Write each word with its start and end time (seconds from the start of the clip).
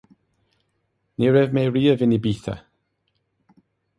Ní 1.17 1.27
raibh 1.33 1.53
mé 1.55 1.63
riamh 1.73 2.03
in 2.05 2.15
Ibiza 2.17 2.55